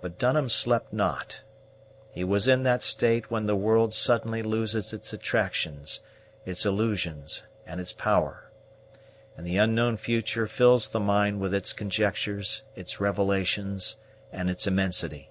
[0.00, 1.44] But Dunham slept not;
[2.10, 6.00] he was in that state when the world suddenly loses its attractions,
[6.44, 8.50] its illusions, and its power;
[9.36, 13.98] and the unknown future fills the mind with its conjectures, its revelations,
[14.32, 15.30] and its immensity.